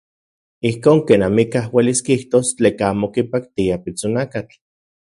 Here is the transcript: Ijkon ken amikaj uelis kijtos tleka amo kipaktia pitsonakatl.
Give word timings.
Ijkon 0.69 0.99
ken 1.11 1.25
amikaj 1.27 1.63
uelis 1.75 2.01
kijtos 2.09 2.47
tleka 2.57 2.85
amo 2.93 3.07
kipaktia 3.15 3.75
pitsonakatl. 3.83 4.57